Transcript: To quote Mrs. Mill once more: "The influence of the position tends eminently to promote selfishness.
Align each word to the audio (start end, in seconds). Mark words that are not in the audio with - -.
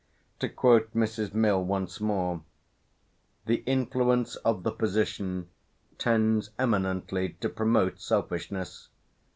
To 0.39 0.49
quote 0.49 0.91
Mrs. 0.95 1.35
Mill 1.35 1.63
once 1.63 1.99
more: 2.01 2.41
"The 3.45 3.57
influence 3.67 4.35
of 4.37 4.63
the 4.63 4.71
position 4.71 5.49
tends 5.99 6.49
eminently 6.57 7.33
to 7.41 7.47
promote 7.49 8.01
selfishness. 8.01 8.89